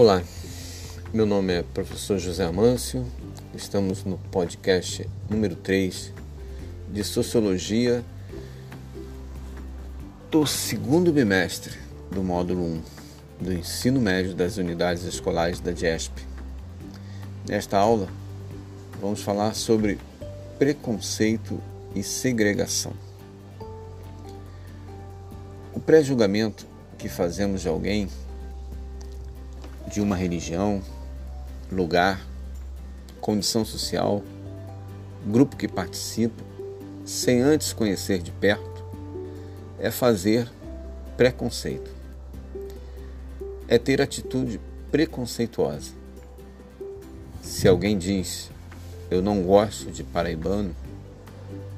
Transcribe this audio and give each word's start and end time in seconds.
Olá, 0.00 0.22
meu 1.12 1.26
nome 1.26 1.52
é 1.52 1.64
professor 1.64 2.20
José 2.20 2.44
Amâncio, 2.44 3.04
estamos 3.52 4.04
no 4.04 4.16
podcast 4.30 5.04
número 5.28 5.56
3 5.56 6.12
de 6.88 7.02
Sociologia 7.02 8.04
do 10.30 10.46
segundo 10.46 11.12
bimestre 11.12 11.76
do 12.12 12.22
módulo 12.22 12.62
1 12.62 12.82
do 13.40 13.52
ensino 13.52 14.00
médio 14.00 14.36
das 14.36 14.56
unidades 14.56 15.02
escolares 15.02 15.58
da 15.58 15.72
DIESP. 15.72 16.24
Nesta 17.48 17.76
aula, 17.76 18.08
vamos 19.00 19.20
falar 19.20 19.52
sobre 19.56 19.98
preconceito 20.60 21.60
e 21.92 22.04
segregação. 22.04 22.92
O 25.74 25.80
pré-julgamento 25.80 26.68
que 26.96 27.08
fazemos 27.08 27.62
de 27.62 27.68
alguém 27.68 28.08
de 29.88 30.00
uma 30.00 30.14
religião, 30.14 30.82
lugar, 31.72 32.20
condição 33.20 33.64
social, 33.64 34.22
grupo 35.26 35.56
que 35.56 35.66
participa, 35.66 36.42
sem 37.04 37.40
antes 37.40 37.72
conhecer 37.72 38.22
de 38.22 38.30
perto, 38.30 38.84
é 39.78 39.90
fazer 39.90 40.50
preconceito. 41.16 41.90
É 43.66 43.78
ter 43.78 44.00
atitude 44.00 44.60
preconceituosa. 44.90 45.92
Se 47.42 47.66
alguém 47.66 47.96
diz, 47.96 48.50
eu 49.10 49.22
não 49.22 49.42
gosto 49.42 49.90
de 49.90 50.04
paraibano, 50.04 50.74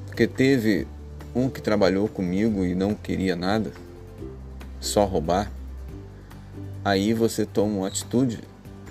porque 0.05 0.27
teve 0.27 0.85
um 1.33 1.49
que 1.49 1.61
trabalhou 1.61 2.07
comigo 2.07 2.65
e 2.65 2.75
não 2.75 2.93
queria 2.93 3.35
nada, 3.35 3.71
só 4.79 5.05
roubar, 5.05 5.49
aí 6.83 7.13
você 7.13 7.45
toma 7.45 7.79
uma 7.79 7.87
atitude 7.87 8.39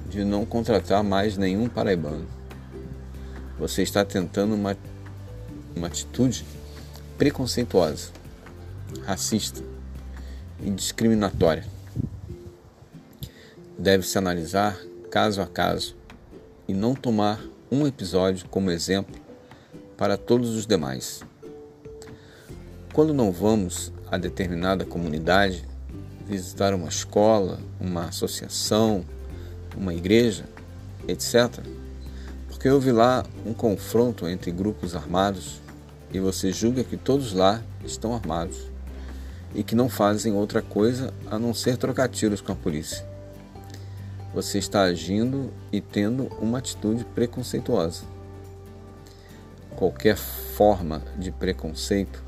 de 0.08 0.24
não 0.24 0.44
contratar 0.44 1.02
mais 1.02 1.36
nenhum 1.36 1.68
paraibano. 1.68 2.26
Você 3.58 3.82
está 3.82 4.04
tentando 4.04 4.54
uma, 4.54 4.76
uma 5.76 5.86
atitude 5.86 6.44
preconceituosa, 7.18 8.10
racista 9.04 9.62
e 10.62 10.70
discriminatória. 10.70 11.64
Deve-se 13.78 14.18
analisar 14.18 14.78
caso 15.10 15.40
a 15.40 15.46
caso 15.46 15.96
e 16.66 16.74
não 16.74 16.94
tomar 16.94 17.40
um 17.70 17.86
episódio 17.86 18.48
como 18.48 18.70
exemplo 18.70 19.14
para 19.96 20.16
todos 20.16 20.50
os 20.56 20.66
demais. 20.66 21.22
Quando 22.92 23.14
não 23.14 23.30
vamos 23.30 23.92
a 24.10 24.16
determinada 24.16 24.84
comunidade, 24.84 25.64
visitar 26.30 26.72
uma 26.72 26.88
escola, 26.88 27.58
uma 27.80 28.04
associação, 28.04 29.04
uma 29.76 29.92
igreja, 29.92 30.44
etc. 31.08 31.58
Porque 32.48 32.68
houve 32.70 32.92
lá 32.92 33.24
um 33.44 33.52
confronto 33.52 34.28
entre 34.28 34.52
grupos 34.52 34.94
armados 34.94 35.60
e 36.12 36.20
você 36.20 36.52
julga 36.52 36.84
que 36.84 36.96
todos 36.96 37.32
lá 37.32 37.60
estão 37.84 38.14
armados 38.14 38.70
e 39.52 39.64
que 39.64 39.74
não 39.74 39.88
fazem 39.88 40.32
outra 40.32 40.62
coisa 40.62 41.12
a 41.28 41.36
não 41.36 41.52
ser 41.52 41.76
trocar 41.76 42.08
tiros 42.08 42.40
com 42.40 42.52
a 42.52 42.56
polícia. 42.56 43.04
Você 44.32 44.58
está 44.58 44.82
agindo 44.82 45.52
e 45.72 45.80
tendo 45.80 46.26
uma 46.40 46.58
atitude 46.58 47.04
preconceituosa. 47.04 48.04
Qualquer 49.74 50.16
forma 50.16 51.02
de 51.18 51.32
preconceito 51.32 52.22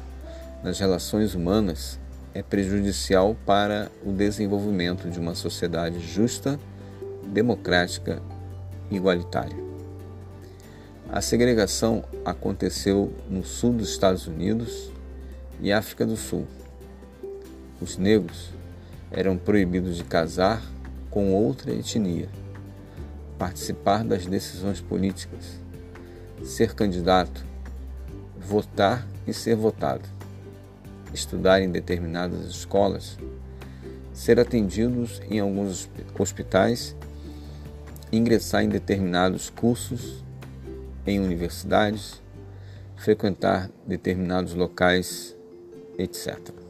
nas 0.64 0.80
relações 0.80 1.36
humanas 1.36 2.00
é 2.34 2.42
prejudicial 2.42 3.36
para 3.44 3.90
o 4.04 4.12
desenvolvimento 4.12 5.10
de 5.10 5.18
uma 5.18 5.34
sociedade 5.34 6.00
justa, 6.00 6.58
democrática 7.26 8.22
e 8.90 8.96
igualitária. 8.96 9.56
A 11.10 11.20
segregação 11.20 12.04
aconteceu 12.24 13.12
no 13.28 13.44
sul 13.44 13.74
dos 13.74 13.90
Estados 13.90 14.26
Unidos 14.26 14.90
e 15.60 15.70
África 15.70 16.06
do 16.06 16.16
Sul. 16.16 16.46
Os 17.80 17.98
negros 17.98 18.50
eram 19.10 19.36
proibidos 19.36 19.96
de 19.96 20.04
casar 20.04 20.62
com 21.10 21.34
outra 21.34 21.70
etnia, 21.70 22.30
participar 23.38 24.04
das 24.04 24.24
decisões 24.24 24.80
políticas, 24.80 25.60
ser 26.42 26.74
candidato, 26.74 27.44
votar 28.38 29.06
e 29.26 29.34
ser 29.34 29.54
votado 29.54 30.21
estudar 31.12 31.60
em 31.60 31.70
determinadas 31.70 32.46
escolas, 32.46 33.18
ser 34.12 34.38
atendidos 34.38 35.20
em 35.30 35.40
alguns 35.40 35.88
hospitais, 36.18 36.96
ingressar 38.12 38.62
em 38.62 38.68
determinados 38.68 39.50
cursos 39.50 40.22
em 41.06 41.18
universidades, 41.18 42.22
frequentar 42.96 43.70
determinados 43.86 44.54
locais, 44.54 45.36
etc. 45.98 46.61